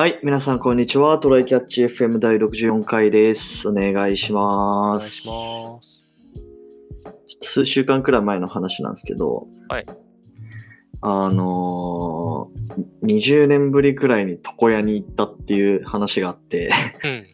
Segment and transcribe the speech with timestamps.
[0.00, 1.18] はい、皆さんこんにちは。
[1.18, 3.68] トライキャッチ FM 第64回です。
[3.68, 5.00] お願いしおます。
[5.00, 7.46] 願いします。
[7.46, 9.84] 数週間くらい前の話なんですけど、はい。
[11.02, 16.72] あのー、20年ぶりくらいに床屋に行ったっていう話があって、
[17.04, 17.26] うん。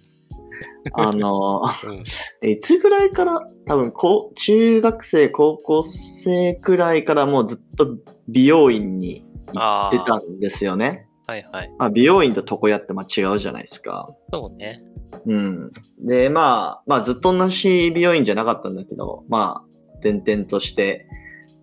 [0.92, 2.04] あのー、
[2.42, 2.50] うん。
[2.50, 7.96] いつぐらいから、多分こう、中学生、高校生くらいからもうずっと
[8.26, 11.05] 美容院に行ってたんですよね。
[11.26, 11.74] はいはい。
[11.78, 14.08] まあ、美容院と床屋ってまあ違うじゃないですか。
[14.32, 14.82] そうね。
[15.26, 15.70] うん。
[15.98, 21.08] で、まあ、まあずっと同じ美容院じゃなかったんだけど、まあ、転々として。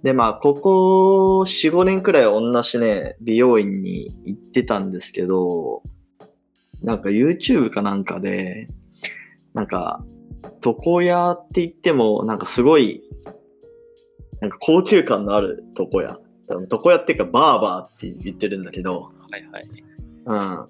[0.03, 5.81] で、まあ、ここ4、5年くらい同じね、美容院に行ってたんですけど、
[6.81, 8.67] なんか YouTube かなんかで、
[9.53, 10.03] なんか、
[10.65, 13.01] 床屋って言っても、なんかすごい、
[14.41, 16.19] なんか高級感のある床屋。
[16.69, 19.67] 床屋っていうかバーバーって言ってるんだけど、はいはい。
[20.25, 20.67] うん。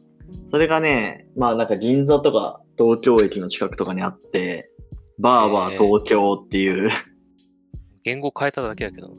[0.52, 4.70] それがね、まあなんか銀座とか東京駅の近くとかにあって、
[5.20, 6.92] バーバー東京っていう。
[8.04, 9.16] 言語変えただけだけど。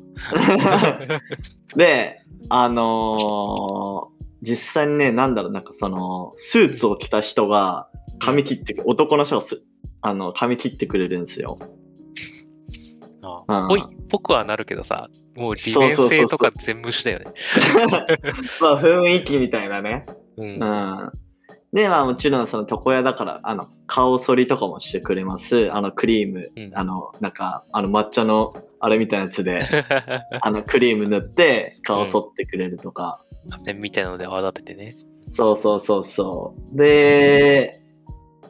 [1.76, 4.14] で、あのー
[4.46, 7.88] 実際にね、なんだろう、なんかその、スーツを着た人が
[8.18, 9.64] 髪切ってく、男の人がす、
[10.02, 11.56] あの、髪切ってくれるんですよ。
[13.22, 17.26] うんあぽい、ぽくはなるけどさ、もう利便性とか全無視だよね。
[18.60, 20.06] まあ雰囲気みたいなね。
[20.36, 20.48] うん。
[20.48, 21.12] うん。
[21.72, 25.72] で、まあもちろんその床屋だから、あの、顔剃りとかもしてくれます。
[25.72, 29.66] あの、クリーム、うんあの、なんか、あの、抹茶の、あれみたいなやつで、
[30.40, 33.24] あの、クリーム塗って顔剃ってくれるとか。
[33.64, 34.92] 線みたいなので泡立ててね。
[34.92, 36.76] そうそうそうそう。
[36.76, 37.80] で、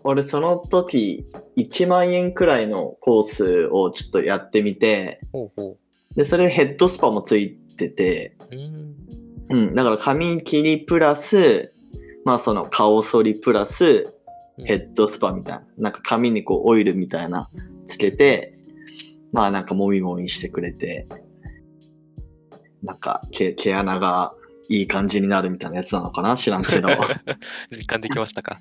[0.05, 1.27] 俺その時、
[1.57, 5.79] 1万円くらいのコースをちょっとやってみて、ほうほ
[6.17, 8.57] で、それヘッドスパもついてて、う。
[8.57, 8.95] うん。
[9.51, 11.73] うん、だから髪切りプラス、
[12.25, 13.85] まあその顔剃りプラス、
[14.57, 15.65] うんヘッドスパみたいな。
[15.79, 17.51] なんか髪にこうオイルみたいな
[17.87, 18.57] つけて、
[19.33, 21.09] まあなんかもみもみしてくれて、
[22.85, 24.33] なんか毛毛穴が
[24.69, 26.89] いい感じになるみたいなやつなのかな知らんけど。
[27.77, 28.61] 実感できましたか？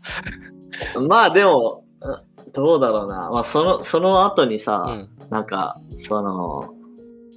[1.07, 2.17] まあでも、うん
[2.53, 3.29] どうだろうな。
[3.31, 5.09] まあその、その後にうさ、ん。
[5.29, 6.73] なんか、その、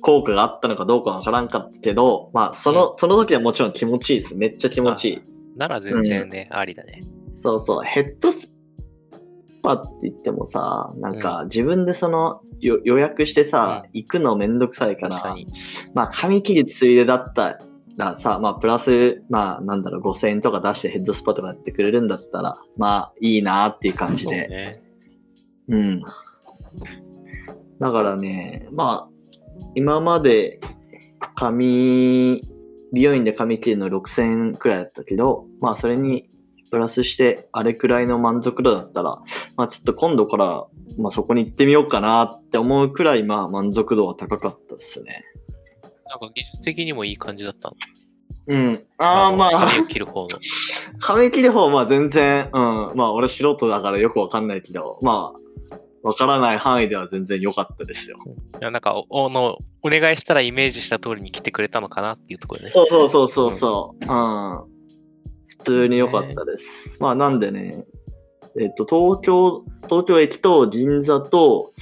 [0.02, 4.36] 効果があったのかどうかわからんかったけど、まあその、その時はもちろん気持ちいいです。
[4.36, 5.22] めっちゃ気持ちいい。
[5.56, 7.02] なら全然ね、ありだね。
[7.42, 8.52] そうそう、ヘッドス
[9.62, 15.48] パって言ってもさ、なんか自分でそのよ予約してさ、う行くのめんどくさいか、らに。
[15.94, 17.58] まあ髪切りついでだった
[17.96, 24.40] らさ、まあプラス、まあなんだろう、5000円とか出してヘッドスパとかやってくれるんだったら、まあいいなっていう感じで。
[24.40, 24.86] そうね。
[25.68, 26.02] うん。
[27.80, 29.15] だからね、まあ、
[29.74, 30.60] 今まで
[31.34, 32.42] 髪、
[32.92, 36.30] 美容院で髪切るの6000円くらいだったけど、まあそれに
[36.70, 39.18] プラスしてあれくらいの満足度だったら、
[39.56, 40.66] まあちょっと今度から、
[40.98, 45.24] まあそこに行ってみようかなって思うくらい、まあ満足度は高かったですね。
[46.08, 47.76] なんか技術的にもいい感じだったの？
[48.48, 48.84] うん。
[48.98, 50.28] ああ、のまあ、髪を切る方の。
[51.00, 52.92] 髪切る方は全然、うん。
[52.94, 55.38] まあ俺素人だからよくわかんないけど、まあ、
[56.02, 58.18] わからない範囲では全然良かったですよ。
[58.60, 62.68] いや、なんかお、おの、お願いしたらイメージした通りに来てくれたのかなっていうところね。
[62.68, 64.04] そうそうそうそうそう。
[64.04, 64.76] うん。
[65.46, 66.96] 普通に良かったです。
[67.00, 67.84] まあなんでね、
[68.58, 71.72] えっと、東京、東京駅と銀座と、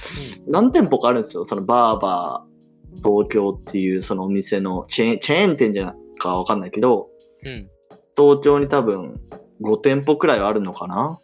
[0.47, 1.45] 何店舗かあるんですよ。
[1.45, 2.55] そのバーバー
[2.97, 7.09] 東京っていうそのお店のチェーン、チェーン店じゃないかわかんないけど、
[7.43, 7.69] うん。
[8.17, 9.19] 東京に多分
[9.61, 11.19] 5店舗くらいはあるのかな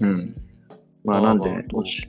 [0.00, 0.36] うん。
[1.04, 2.06] まあなんで、もし、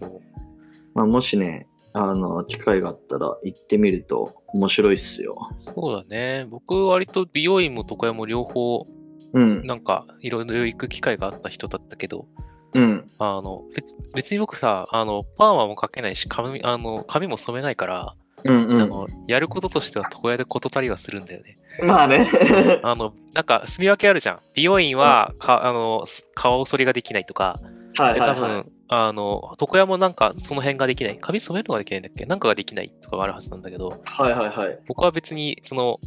[0.93, 5.37] まあもしね、あの、機会があったら行ってみると面白いっすよ。
[5.59, 6.47] そうだね。
[6.49, 8.87] 僕割と美容院も床屋も両方、
[9.33, 9.65] うん。
[9.65, 12.27] なんかいろいろ行く機会があった人だったけど、
[12.73, 13.11] うん。
[13.19, 18.81] あの、別別に僕さ、あの、パーマもかけないし、髪、あの、髪も染めないから、うんうん。
[18.81, 21.57] あの、やることとしては床屋で事足りはするんだよね。
[21.85, 22.29] まあね。
[22.83, 24.39] あの、なんか、住み分けあるじゃん。
[24.53, 27.59] 美容院は、か、あの、す顔剃りができないとか、
[27.97, 28.39] はいはいはい。
[28.39, 31.17] 分、あの、床屋もなんか、その辺ができない。
[31.17, 32.25] 髪染めるのができないんだっけ？
[32.25, 34.79] なんかができないとかがあるはずなんだけど、はいはいはい。
[34.85, 36.01] 僕は別に、その、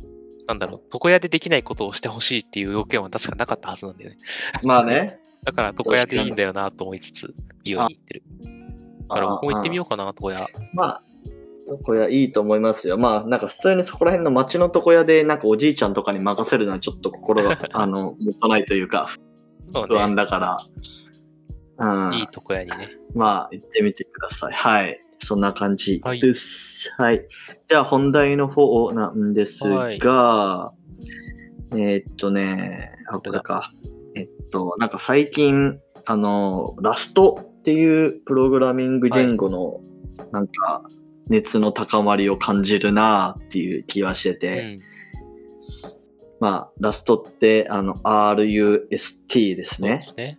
[0.47, 4.19] なんだろう、床屋でできないことをしてほしいっていう要件は確かなかったはずなんだよね。
[4.63, 5.19] まあね。
[5.45, 7.35] だから、床屋でいいんだよなと思いつつ、
[7.65, 8.23] 美容院行ってる。
[9.09, 10.45] だから、僕も行ってみようかな、床屋。
[10.45, 10.49] う。
[10.75, 11.03] まあ、
[11.67, 12.99] 床屋いいと思いますよ。
[12.99, 19.09] まあ、なんか普通にそこら辺の街の床屋で、なんかおじいちゃんとかに任せるのはちょっと心が、 あの、持たないというか、
[19.73, 20.17] そう不安ね。
[20.17, 20.59] だから。
[21.79, 22.15] うん。
[22.15, 22.91] いい床屋にね。
[23.15, 24.53] まあ、行ってみてください。
[24.53, 25.01] はい。
[25.19, 26.93] そんな感じです。
[26.99, 27.27] はい。
[27.69, 29.99] じゃあ、本題の方なんですが、はい
[31.77, 33.73] えーっとね、あ、これか。
[34.15, 39.81] えっと、なんか最近、あの、ラストっていうプログラミング言語の、
[40.31, 40.83] なんか、
[41.29, 44.81] 熱の高まりを感じるなっていう気はしてうて、ん。
[46.39, 50.37] まあ、ラストって、あの、RUST ですねそうで。
[50.37, 50.39] す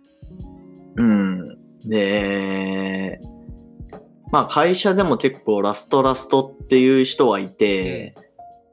[0.96, 1.58] うん。
[1.84, 3.20] で、
[4.32, 8.14] まあ会社でも結構ラストラストっていう人はいて、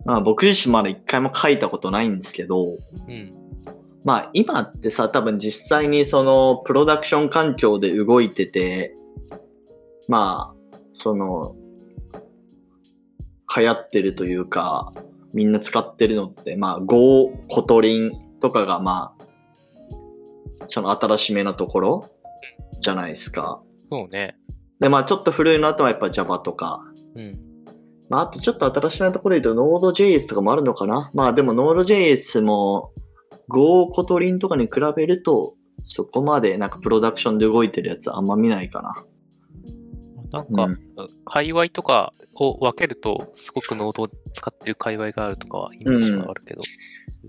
[0.06, 2.78] まあ僕自身まだ一回も書いたことないんですけど、
[3.08, 3.34] うん。
[4.04, 8.96] まあ今ってさ、多分実際にそのプロダクション環境で動いてて、
[10.08, 11.56] まあ、その、
[13.56, 14.92] 流行ってるというか、
[15.34, 18.12] みんな使ってるのって、まあ Go、 Kotlin
[18.42, 19.24] とかがまあ、
[20.68, 22.10] その新しめなところ
[22.84, 23.62] じゃないですか。
[23.90, 24.36] そうね。
[24.80, 26.82] で、まあちょっと古いのあとはやっぱ Java とか、
[27.16, 27.40] うん。
[28.10, 31.10] まああとちょっと新しめなところで言うと Node.js とかもあるのかな。
[31.14, 32.92] まあでも Node.js も
[33.48, 39.06] Go、 Kotlin とかに比べると、そこまでなんかプロダクションで動いてるやつあんま見ないかな。
[40.32, 40.80] なんか、うん
[41.26, 46.62] 界隈とかを分けると、すごく Node を使ってる界隈があるとかはイメージがあるけど。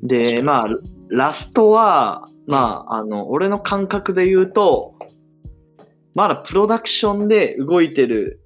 [0.02, 0.68] で、まあ、
[1.08, 4.93] Rust は、まあ、あの、俺の感覚で言うと、
[6.14, 8.40] まだプロダクションで動いてる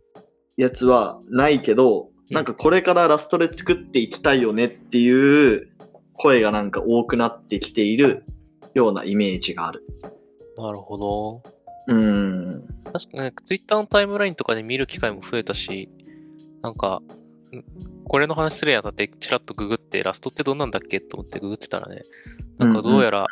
[0.56, 5.70] やつはないけど、うんなんかこれからラストで作っていきたいよねっていう
[6.12, 8.23] 声がなんか多くなってきている
[8.75, 9.82] ようなイメージがある。
[10.59, 11.43] なるほど。
[11.87, 12.65] うん。
[12.85, 15.88] 確かに、ツイッターのタイムラインとかで見る機会も増えたし、
[16.61, 17.00] なんか、
[17.50, 17.64] ん
[18.05, 22.03] これの話するにあたって、チラッとググって、ラストってどんなんだっけと思ってググってたらね、
[22.59, 23.26] なんかどうやら、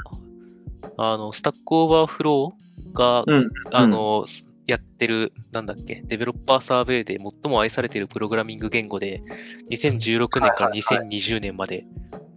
[0.96, 2.65] あの、 Stack Overflow
[2.96, 3.50] が、うん。
[3.72, 4.26] あの、
[4.66, 9.22] やってる、なんだっけ、 Developer Survey で最も愛されているプログラミング言語で、
[9.70, 11.84] 2016年からはいはい2020年まで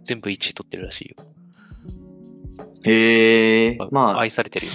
[0.04, 1.26] 全部1位取ってるらしいよ。
[2.82, 4.72] へえ、まあ、愛されてるよ。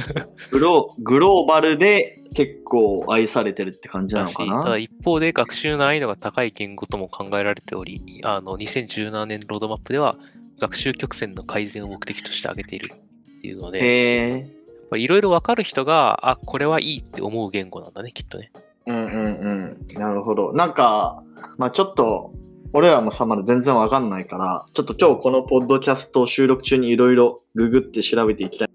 [0.52, 4.24] グログローバルで結構愛されてるって感じな。
[4.24, 4.62] のかな？
[4.62, 10.18] ただ一方で学習難易度が高い言語とも考えられており、あの、2017年ロードマップでは
[10.60, 14.57] 学習曲線の改善を目的として挙げているっていうので、へえ。
[14.96, 18.52] いろいろわかる人が、あ、これはいいって思う言語なんだね、きっとね。
[18.86, 20.00] うんうんうん。
[20.00, 20.52] なるほど。
[20.52, 21.22] なんか、
[21.58, 22.32] まあちょっと、
[22.72, 28.68] 俺らもさ、まだ全然わかんないから、ちょっと今日このポッドキャスト収録中にいろいろググって調べていきたい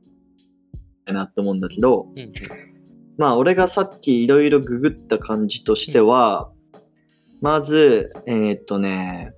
[1.13, 2.33] なって思うんだけど、うんうん。
[3.17, 6.51] まあ俺がさっきいろいろググった感じとしては、
[7.41, 9.33] まず、えーっとね、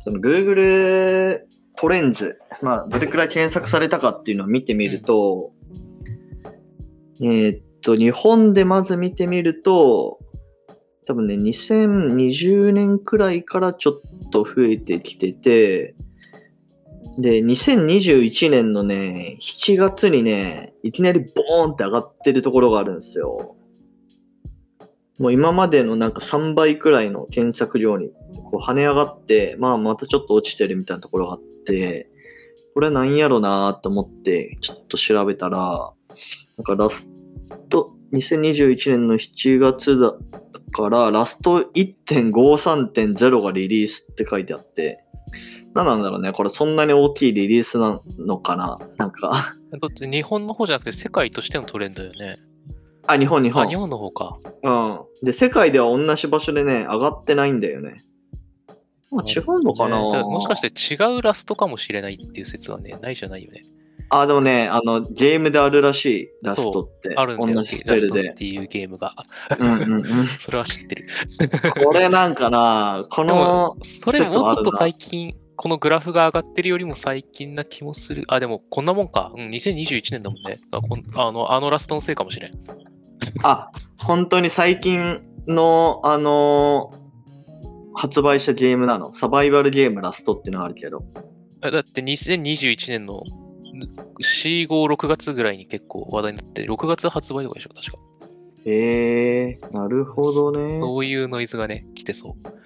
[0.00, 1.40] その Google
[1.76, 5.52] トレンズ、まあどれくらい検索されたかっていうのを見てみると、
[7.20, 10.18] えーっと、日本でまず見てみると、
[11.06, 15.94] 多分ね、2020年くらいからちょっと増えてきてて、
[17.18, 23.56] で、2021年のね、7月にね、いきなりボーンって上がってるところがあるんですよ。
[25.18, 28.10] もう今までのなんか3倍くらいの検索量に
[28.50, 32.10] こう跳ね上がって、まあまたちょっと落ちてるみたいなところがあって、
[32.74, 35.92] これなんやろなと思ってちょっと調べたら、
[36.58, 37.14] なんかラス
[37.68, 40.14] ト、2021年の7月だ
[40.72, 45.04] から、ラスト1.53.0がリリースって書いてあって、
[45.74, 46.32] 何なんだろうね。
[46.32, 48.76] これそんなに大きいリリースなのかな？
[48.96, 52.38] なんか、だって日本の方じゃなくて世界としてのトレンドだよね。
[53.06, 53.68] あ、日本、日あ、本。
[53.68, 54.38] 日本の方か。
[54.62, 55.00] うん。
[55.22, 58.02] で、世界では同じ場所でね、上がってないんだよね。
[59.10, 63.64] まあ、違うのかな、ねもしかして違うラストかもしれないっていう説はね、ないじゃないよね。
[64.08, 67.14] あ、でもね、あの、ゲームであるらしい、ラストって。
[67.16, 68.28] あるんだよ、スペラスルで。
[68.28, 69.14] トっていうゲームが。
[69.58, 70.04] うんうんうん。
[70.38, 71.08] それは知ってる。
[71.84, 78.24] これなんかな、この、それもうちょっと最近、このグラフが上がってるよりも最近な気もする。
[78.28, 79.32] あ、でもこんなもんか。
[79.34, 80.58] うん、2021年だもんね。
[80.70, 82.52] あこんあのあのラストのせいかもしれん。
[83.42, 83.70] あ、
[84.04, 87.06] 本当に最近の、あのー
[87.98, 89.14] 発売したゲームなの？
[89.14, 91.02] サバイバルゲームラストっていうのがあるけど。
[91.62, 93.22] あだって2021年の
[93.80, 97.98] 4、5、6月ぐらいに結構話題になって、6月発売とかでしょ、確か。
[98.64, 100.80] えー、なるほどね。
[100.80, 102.56] そういうノイズがね、来てそう。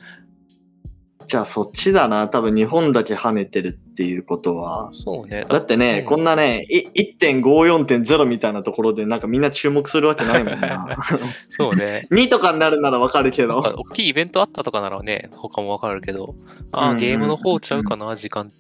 [1.31, 2.26] じゃあそっちだな。
[2.26, 4.90] 多分日本だけ跳ねてるっていうことは。
[4.95, 5.45] そうね。
[5.49, 6.88] だってね、うんこんなね、い
[7.21, 10.97] 1.54.0みたいなところでなんかみんな注目するわけないもんな。
[11.57, 12.09] そうね。
[12.11, 13.59] 2とかになるならわかるけど。
[13.59, 16.35] 大きいイベントあったとかならね、他もわかるけど、
[16.73, 18.50] ああ、ゲームの方ちゃうかな、時間。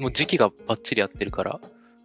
[0.00, 1.60] もう時期がバッチリ合ってるから。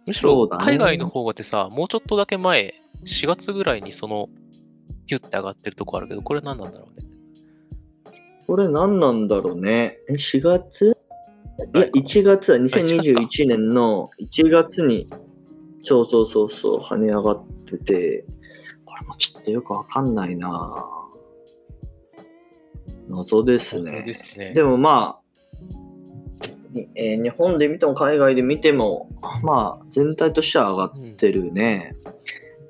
[0.06, 4.28] むしろ海外の方がってさ、もうちょっとだけ前、4月ぐらいにその、
[5.06, 7.08] ピュッて上がってるとこあるけど、これ何なんだろうね？
[8.46, 9.98] これ何なんだろうね？
[10.08, 10.96] え、4月？
[11.74, 15.06] いや、1月だ、2021年の1月に、
[15.84, 18.24] そうそうそうそう、跳ね上がってて、
[18.84, 20.84] これもちょっとよくわかんないな
[23.08, 24.02] 謎ですね。
[24.04, 24.52] ですね。
[24.52, 25.21] でもまあ、に
[26.94, 29.08] えー日本で見ても海外で見ても、
[29.42, 31.96] まあ、全体としては上がってるね。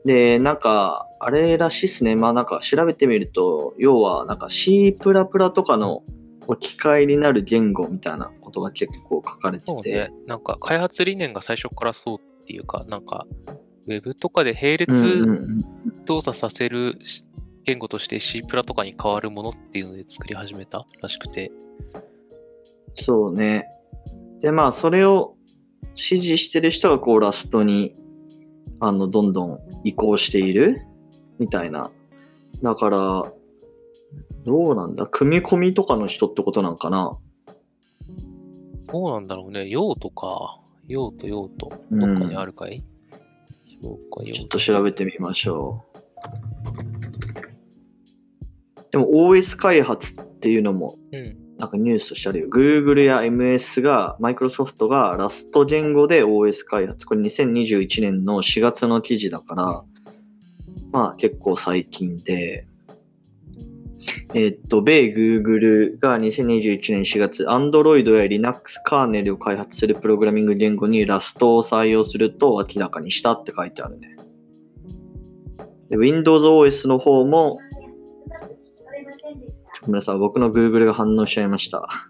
[0.05, 2.17] で、なんか、あれらしいっすね。
[2.17, 6.03] まあなんか調べてみると、要はなんか C++ とかの
[6.49, 9.71] 置き換えになる言語みたいなことが結構書かれてて。
[9.71, 10.13] そうね。
[10.27, 13.27] なんか開発理念が最初からそうっていうか、なんか、
[13.87, 15.59] ウェブとかで並うんうんう
[15.93, 16.99] 列ん動作させる
[17.65, 21.53] 言語として C プラとかに変わるものっていうので作り始めたらしくて。
[22.95, 23.69] そうね。
[24.43, 25.37] で、まあ、それを
[25.95, 27.95] 支持してる人が、こう、ラストに、
[28.81, 30.83] あの、どんどん移行している
[31.39, 31.91] みたいな。
[32.63, 33.33] だから、
[34.45, 35.07] どうなんだ？
[35.07, 37.17] 組み込みとかの人ってことなんかな？
[38.93, 39.69] どうなんだろうね。
[39.69, 40.61] 用途か。
[40.89, 41.71] 用途、用途。
[41.93, 42.85] うんどっかにあるかい、
[43.81, 44.59] そうか、用ちょっ途。
[44.59, 45.99] と調べてみましょう。
[48.91, 51.37] でも OS 開発っていうのもうん。
[51.63, 52.49] なんかニュースとしてあるよ。
[52.49, 57.07] Google や MS が、Microsoft がラスト言語で OS 開発。
[57.07, 59.85] これ2021年の4月の記事だから、
[60.91, 62.67] まあ結構最近で、
[64.35, 74.17] えっと、米 Google が2021年4月、Android や Linux カーネルを開発するプログラミング言語にラストを採用すると明らかにしたって書いてあるね。
[75.91, 77.61] Windows OS の方も、
[79.83, 82.09] ごめんなさい、僕の Google が反応しちゃいました。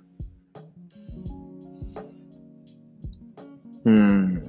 [3.84, 4.42] うん。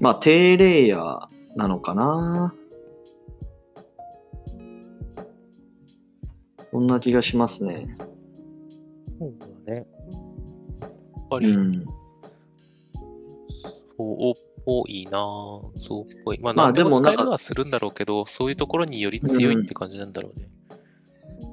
[0.00, 2.54] まあ、低レイヤーなのかな。
[6.70, 7.94] そんな気がしますね。
[9.18, 9.34] そう
[9.66, 9.78] だね。
[9.78, 11.84] やっぱり、うん。
[13.96, 14.34] そう、
[14.66, 16.38] 多いなぁそうっぽい。
[16.40, 20.48] まあ、まあ何でもでもなんか使えるはするんだろうけど、そういうところにより強いって感じなんだろうね。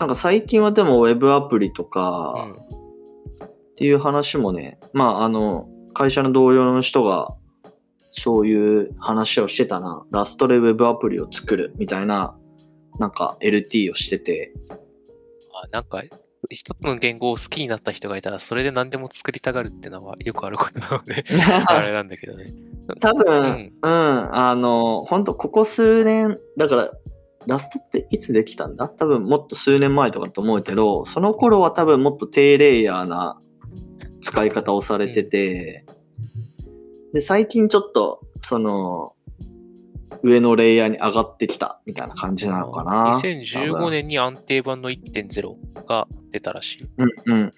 [0.04, 2.52] なんか最近はでも Web アプリとうかん。
[2.52, 7.34] っていう話もね、まああの、会社の同僚の人が
[8.12, 10.06] そういう話をしてたな。
[10.12, 12.36] ラストで Web アプリを作るみたいな、
[13.00, 14.52] なんか LT をしてて、
[15.54, 16.04] あなんか、
[16.50, 21.24] 一つの言語を好きになった人がいたら、それで何でも作りたがるっていうのはよくあることなので、
[21.66, 22.54] あれなんだけどね。
[23.00, 26.92] 多分、ううんん、あの、本当ここ数年、だから、
[27.48, 28.88] ラストっていつできたんだ？
[28.90, 33.40] 多分もっと数年前とかだと思うけど、その頃は多分もっと低レイヤーな
[34.22, 35.86] 使い方をされてて、
[37.14, 39.14] で、最近ちょっと、その、
[40.24, 43.20] 上のレイヤーに上がってきたみたいな感じなのかな。
[43.20, 47.54] 2015年に安定版の1.0が出たらしいうんうんうんうん。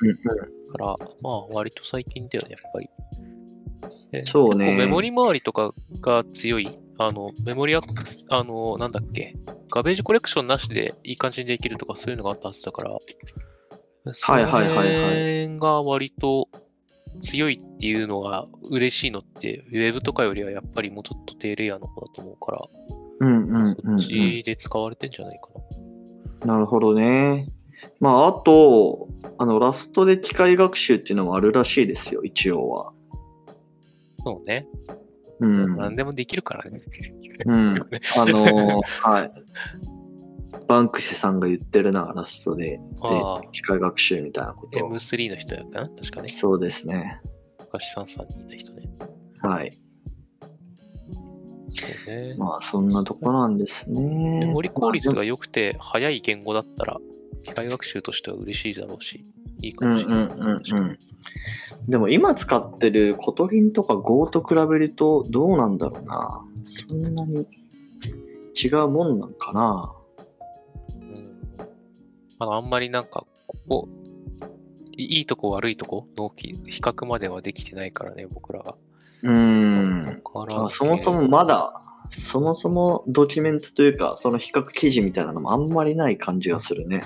[0.71, 2.89] から、まあ割と最近だよね、やっぱり。
[4.11, 9.35] でそうねメモリ周りとかが強い、あの、メモリアックス、あの、なんだっけ、
[9.71, 12.97] ガベージコレクションなしでいい感じにできるとかそういうのがあったはずだから、
[14.13, 16.47] そはいはいはいはいの辺が割と
[17.21, 22.61] 強いっていうのが嬉しいのって、ウェブとかよりはやっぱりもうちょっと低レイヤーの方だと思うから、
[23.19, 23.99] うんうんうん、うん。
[23.99, 25.49] そっちで使われてんじゃないか
[26.45, 26.53] な。
[26.53, 27.49] なるほどね。
[27.99, 32.93] まあ、あと、あの、ラストで機械学習っていうのもあるらしいですよ、一応は。
[34.23, 34.67] そうね。
[35.39, 35.77] うん。
[35.77, 36.81] 何でもできるからね。
[37.45, 37.81] うんね
[38.17, 39.31] あのーはい。
[40.67, 42.63] ばんくしさんが言ってるな、 Rust で。
[42.63, 42.79] で
[43.51, 44.89] 機械学習みたいなことを。
[44.91, 45.89] M3 の人やったな？
[45.89, 46.27] 確かね。
[46.29, 47.19] そうですね。
[47.59, 48.89] 昔 Sansan にいた人ね。
[49.41, 49.77] はい。
[52.37, 54.39] まあ、そんなとこなんですね。
[54.39, 56.97] メモリ効率まあが良くて速い言語だったら、
[57.43, 59.25] 機械学習としては嬉しいだろうし、
[59.65, 60.27] いいかうんうんもしれない。
[60.27, 60.99] うんうん。
[61.87, 66.41] でも今使ってる Kotlin とか Go と比べるとどうなんだろうな。
[66.87, 67.47] そんなに
[68.55, 69.93] 違うもんなんかな。
[70.95, 71.35] うん
[72.39, 73.89] まだあんまりなんか、ここ、
[74.91, 78.75] いいいとこ悪いとこの比較まではできてないからね、僕らが。
[79.23, 80.01] うーん。
[80.03, 87.03] だからあそもそもまだ、そもそもドキュメントというか、その比較記事みたいなのもあんまりない感じがするね。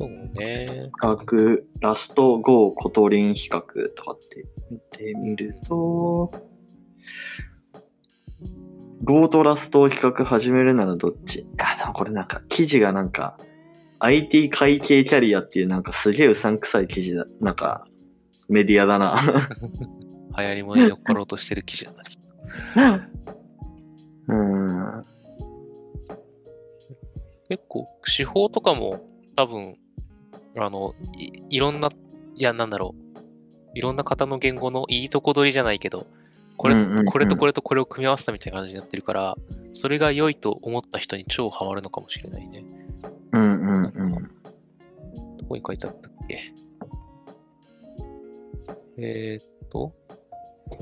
[0.00, 0.66] そうね。
[0.66, 3.60] 比較、ラスト GO コトリン比較
[3.94, 6.32] とかって見てみると、
[9.04, 11.46] Go とラストを比較始めるならどっち？
[11.58, 13.36] あ、でもこれなんか記事がなんか
[13.98, 17.26] IT 会計キャリアっていうなんかすげえうさんくさい記事だ。
[17.42, 17.86] なんか
[18.48, 19.20] メディアだな。
[20.38, 21.92] 流行りものに乗っかろうとしてる記事だ
[22.74, 23.08] な。
[24.28, 25.04] うーん。
[27.50, 29.04] 結構、手法とかも
[29.36, 29.76] 多分、
[30.56, 31.90] あの、いいろんな、
[32.34, 33.10] いや、なんだろう。
[33.74, 36.06] いろんな方の言語のいいとこ取りじゃないけど、
[36.56, 36.74] これ、
[37.06, 39.36] これとこれとこれを組み合わせたみたいな感じになってるから、
[39.72, 42.64] それが良いと思った人に超ハマるのかもしれないね。
[43.32, 44.30] うんうんうん。
[45.38, 46.52] どこに書いてあったっけ？
[48.98, 49.94] えーっと、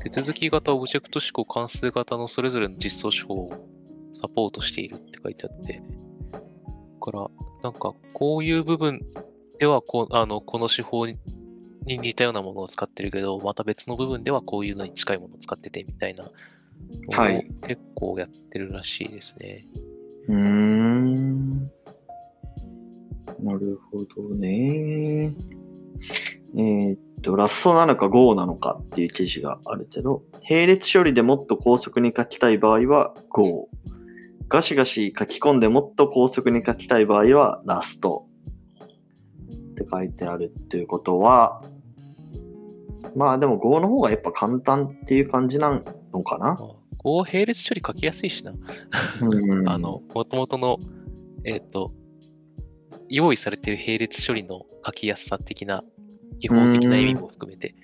[0.02, 3.48] 手続き型オブジェクト指向関数型のそれぞれの実装手法を
[4.12, 5.82] サポートしているって書いてあって、
[6.32, 6.40] だ
[7.00, 7.28] から、
[7.62, 9.06] なんか、こういう部分
[9.58, 11.18] ではこう、あの、この手法に
[11.84, 16.30] 似たようなものを使ってるけど、また別の部分ではこういうのに近いものを使っててみたいな
[17.10, 19.66] はい結構やってるらしいですね。
[20.28, 21.70] うーん。
[23.40, 25.34] なるほどね。
[26.56, 33.68] えーっと、ラストなのか Go なのかっていう記事があるけど、並列処理でもっと高速に書きたい場合は Go。
[34.48, 38.27] ガシガシ書き込んでもっと高速に書きたい場合はラスト。
[39.82, 41.62] って書いてあるっていうことは、
[43.14, 45.82] まあでも Go の方がやっぱ簡単っていう感じな
[46.12, 46.47] のかな？
[46.47, 46.58] まあ
[46.99, 48.52] こう並列処理書きやすいしな。
[49.20, 50.78] うん あの、もともとの、
[51.44, 51.92] えっ、と、
[53.08, 55.85] 用意されている並列処理の書きやすさ的な、
[56.40, 57.75] 基本的な意味も含めて。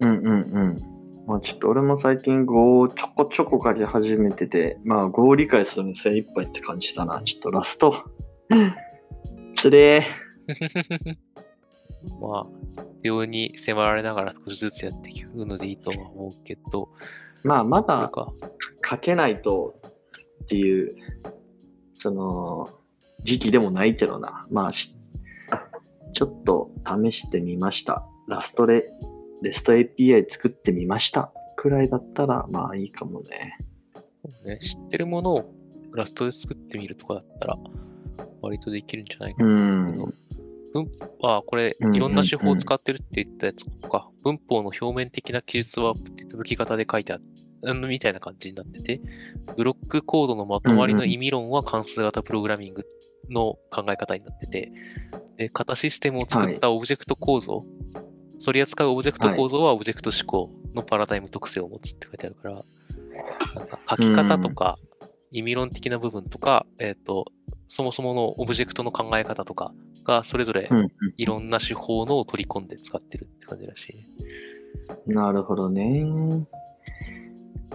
[0.00, 0.76] うんうんうん。
[1.26, 7.20] まあちょっと俺も最近 Go をちょこちょこ書き始めてて、まあ Go を理解するのに精一杯って感じだな。
[7.22, 7.94] ちょっとラスト。
[9.56, 10.06] つれ
[12.20, 17.48] まあ、病院に迫られながら少しずつやっていくのでいいとは思うけど、ー。
[17.48, 18.10] まあまだ
[18.88, 19.80] 書けないと
[20.44, 20.96] っていう、
[21.94, 22.70] その、
[23.22, 24.46] 時期でもないけどな。
[24.50, 24.94] まあし、
[26.12, 28.06] ちょっと試してみました。
[28.28, 28.90] ラストで、
[29.42, 31.32] レスト API 作ってみました。
[31.56, 33.58] くらいだったら、まあいいかもね。
[34.24, 35.54] そうね、知ってるものを
[35.92, 37.58] Rust で作ってみるとかだったら、
[38.40, 39.44] 割とできるんじゃないかな。
[39.44, 40.14] うん。
[40.84, 40.92] 文、
[41.22, 44.08] あ、これ、いろんな手法を使ってるって言ったやつか。
[44.22, 47.24] 文法の表面的な記述は手続き型で書いてある。
[47.62, 49.00] うんみたいな感じになってて、
[49.56, 52.84] ブロックコードのまとまりの意味論は関数型プログラミング
[53.30, 54.72] の考え方になってて、
[55.36, 57.64] で、型システムを作ったオブジェクト構造、
[58.44, 62.64] 取り扱うオブジェクト構造はオブジェクト指向のパラダイム特性を持つって書いてあるから、
[63.56, 64.78] なんか書き方とか、
[65.30, 67.26] 意味論的な部分とか、えっ、と、
[67.68, 69.72] そもそものオブジェクトの考え方とか
[70.04, 74.06] が、それぞれうんうんいろんな手法のを取り込んで使ってるって感じらしいね。
[75.06, 76.04] なるほどね。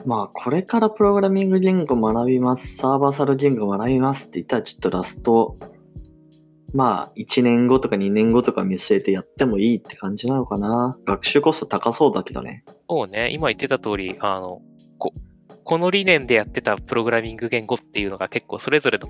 [0.05, 5.57] まあ、これからプログラミング言語学びます、サーバーサイド言語学びますって言ったら、ちょっとラスト、
[6.73, 10.97] まあ、1年後とか2年後とか見据えてやってもいいって感じなのかな。
[11.05, 12.65] 学習コスト高そうだけどね。
[12.89, 14.61] そうね、今言ってた通り、あの、
[14.97, 15.13] こ
[15.63, 19.07] この理念でやってたプログラミング言語っていうのが結構それぞれの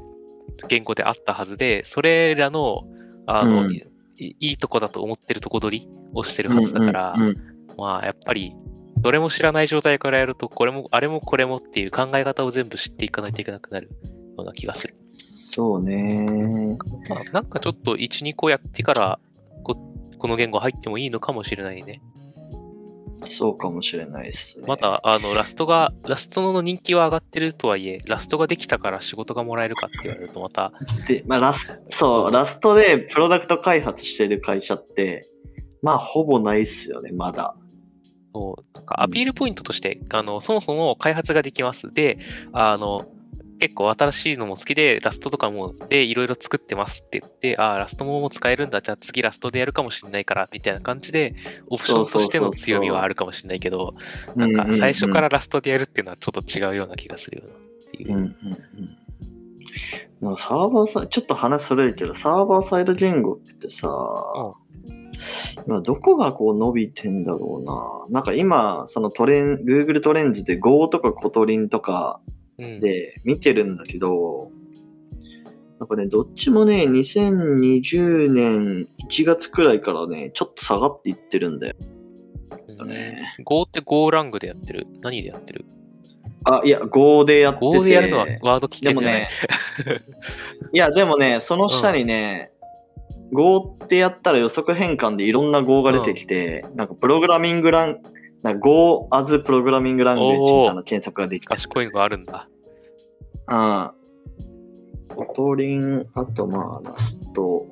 [0.68, 2.84] 言語であったはずで、それらの、
[3.26, 3.74] あの、うん
[4.16, 7.38] いいいとこだと思ってるとこ取りをしてるはずだから、うんうんうん
[7.78, 8.56] まあ、やっぱり、
[8.98, 13.90] どれも知らない状態からやると、これも、あれもこれもっていう考え方を全部知っていかないといけなくなる
[14.38, 14.96] ような気がする。
[15.10, 16.78] そうね。
[17.10, 19.20] まあ、なんかちょっと1、2個やってから
[19.64, 19.76] こ、
[20.18, 22.02] この言語入ってもいいのかもしれないね。
[23.26, 24.66] そうかもしれないですね。
[24.68, 30.72] まだ、あの、ラストが、ラストの人気は上がってるとはいえ、ラストができたから仕事がもらえるかって言われるとまた、
[31.08, 35.30] で、まあ、ラスそう、ラストでプロダクト開発してる会社って、
[35.82, 37.56] まあ、ほぼないっすよね、まだ。
[38.34, 41.94] そうなんかアピールポイントとして、あの、そもそも開発ができます。
[41.94, 42.18] で、
[42.52, 43.06] あの、
[43.60, 51.36] 結構新しいのも好きで、ラストとかもでいろいろ作ってますって言って、ああ、ラストももう使えるんだ、じゃあ次ラストでやるかもしれないから、みたいな感じで、
[51.68, 53.96] オプションとしての強みはあるかもしれないけど、
[54.36, 58.12] なんか最初から Rust でやるっていうのはちょっと違うような気がするよなっていう。
[58.12, 58.28] うんうん
[60.22, 60.38] うん。
[60.38, 63.88] サーバーサイちょっと話それるけど、サーバーサイド言語ってさ、
[65.68, 68.20] 今どこがこう伸びてんだろうな。
[68.20, 74.52] なんか今、そのトレン、Google トレンズで Go とか Kotlin とかうん、で見てるんだけど、
[75.80, 81.76] なんかね、どっちもね、2020年1月くらいからね、ちょっと下がっていってるんだよ。
[82.80, 82.88] うん。
[82.90, 83.36] ね。
[83.44, 84.88] Go って Go ラングでやってる？
[85.02, 85.66] 何でやってる？
[86.46, 87.66] あ、いや、Go でやってて。
[87.66, 89.22] ?Go でやるのはワード危険じゃない？
[89.22, 89.30] ね、
[90.74, 92.52] いや、でもね、その下にね、
[93.32, 98.00] Go ってやったら予測変換でいろんな Go が出てきて、なんかプログラミングラン、
[98.44, 101.48] なんか Go as プログラミングランゲージみたいな検索ができて。
[101.48, 102.48] 賢いのがあるんだ。
[103.48, 103.92] うん。
[105.16, 107.66] Kotlin、あとまあ、 Rust。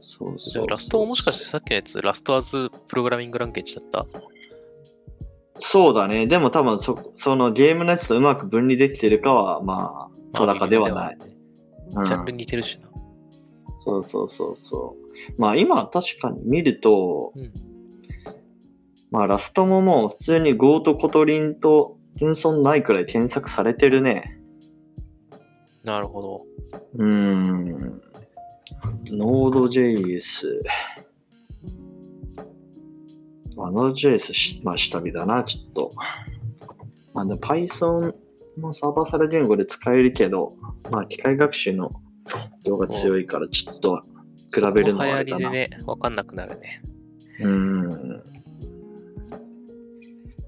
[0.00, 4.06] そうそう Rust ももしかしてさっきのやつ、 Rust as programming language だった？
[5.60, 6.26] そうだね。
[6.26, 11.16] でも多分そ、そのゲームのやつとうまく分離できてるかは、まあ、定かではない。
[11.92, 12.02] まあ。
[12.02, 12.88] うんジャンル似てるしな。
[13.80, 14.96] そうそうそうそ
[15.38, 15.40] う。
[15.40, 17.69] まあ今確かに見ると、うん
[19.10, 24.38] まあ Rust ももう普通に Go と Kotlin と遜色ないくらい検索されてるね。
[25.84, 26.46] なるほど。
[26.96, 28.02] うーん。
[29.10, 30.62] Node.js。
[33.56, 35.92] まあ、Node.js し、まあ、下火だな、ちょっと。
[37.12, 38.14] まあ、で Python
[38.58, 40.54] もサーバーサイド言語で使えるけど、
[40.90, 41.92] まあ、機械学習の
[42.64, 44.02] 量が強いから、ちょっと
[44.54, 45.50] 比べるのはあれだな。
[45.50, 46.82] りでね、わかんなくなるね。
[47.40, 48.22] うーん。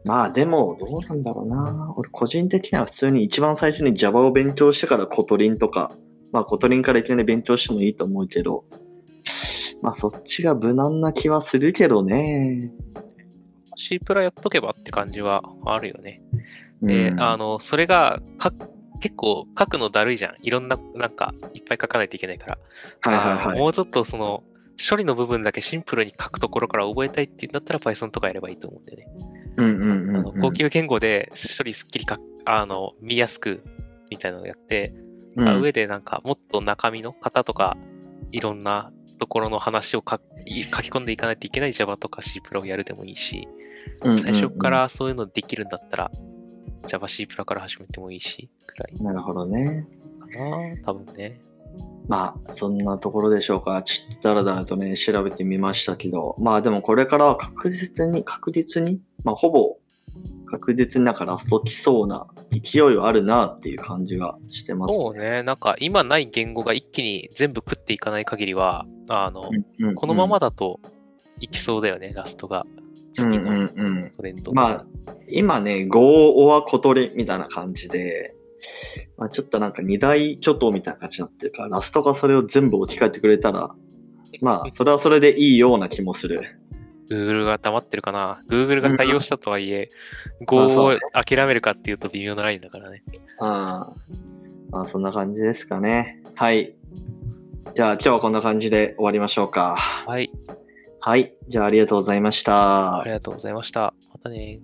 [0.04, 1.94] まあでも、どうなんだろうな。
[1.96, 5.92] 俺個人的には普通に一番最初に Java を勉強してから Kotlin とか、
[6.32, 8.64] まあ Kotlin からいきなり勉強してもいいと思うけど、
[9.80, 12.70] まあそっちが無難な気はするけどね。
[13.76, 16.20] C プラやっとけばって感じはあるよね。
[16.82, 18.52] うん、であの、それがか、
[19.00, 20.36] 結構書くのだるいじゃん。
[20.42, 22.58] いろんな、なんか、いっぱい書かないといけないから。
[23.00, 23.58] はいはいはい。
[23.58, 24.44] もうちょっとその、
[24.88, 29.06] 処理の部分だけシンプルに書くところから覚えたいっていうんだったら Python とかやればいいと思うんでね。
[29.56, 33.62] うんうんうん、あの高級言語で処理すっきりかあの見やすく
[34.10, 37.78] みたいなのをやって、うんあ上でなんかもっと中身の型とか
[38.32, 43.48] いろんなところの話を書き書き込んでいかないといけない Java とか C プラをやるでもいいし、
[44.02, 46.10] 最初からそういうのできるんだったら
[46.86, 49.86] Java C プラから始めてもいいし、くらいなるほどね。
[50.20, 51.40] かな多分ね。
[52.08, 53.82] まあ、そんなところでしょうか。
[53.82, 59.76] ちょっとだらだらとね、調べてみましたけど、まあでもこれからは確実に、確実に、まあほぼ
[60.52, 70.80] 確実になんかラスト来そうな勢いはあるなっていう感じがしてます、そうね、なんか今ない言語が一気に全部食っていかない限りは、あの、うんうんこのままだと
[71.40, 72.66] いきそうだよね、ラストが。
[73.14, 74.12] 次のうんうんうん。
[74.16, 74.52] トレンド。
[74.52, 74.86] まあ、
[75.28, 78.34] 今ね、Go or コトリみたいな感じで、
[79.16, 83.70] まあ、ちょっとなんか二大巨頭みたいな感じになってるから、ラストがそれを全部置き換えてくれたら、
[84.40, 86.58] まあ、それはそれでいいような気もする。
[87.10, 89.90] Google が黙ってるかな ?Google が採用したとはいえ、
[90.46, 93.02] Go をまあそうね諦めるかっていうと微妙なラインだからね。
[93.38, 93.92] あ
[94.70, 96.22] まあ、そんな感じですかね。
[96.34, 96.74] はい。
[97.74, 99.76] じゃあ今日はこんな感じで終わりましょうか。
[99.76, 100.30] はい。
[101.00, 101.34] はい。
[101.48, 103.10] じゃあありがとうございましたあり。
[103.10, 103.92] がとうございました。
[104.12, 104.60] またね。